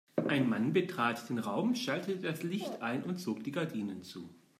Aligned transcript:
Ein 0.27 0.49
Mann 0.49 0.73
betrat 0.73 1.29
den 1.29 1.37
Raum, 1.37 1.75
schaltete 1.75 2.23
das 2.23 2.41
Licht 2.41 2.81
ein 2.81 3.03
und 3.03 3.17
zog 3.19 3.43
die 3.43 3.51
Gardinen 3.51 4.01
zu. 4.01 4.33